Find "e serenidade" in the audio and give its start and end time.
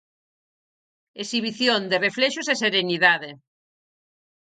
2.53-3.29